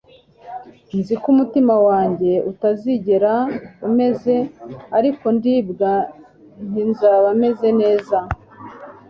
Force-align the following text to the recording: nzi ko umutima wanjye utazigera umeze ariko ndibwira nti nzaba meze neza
nzi 0.97 1.13
ko 1.21 1.25
umutima 1.33 1.73
wanjye 1.87 2.31
utazigera 2.51 3.33
umeze 3.87 4.35
ariko 4.97 5.25
ndibwira 5.35 5.91
nti 6.67 6.81
nzaba 6.91 7.27
meze 7.41 7.69
neza 7.81 8.17